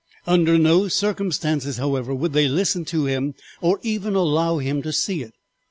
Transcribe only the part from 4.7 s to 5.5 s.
to see it.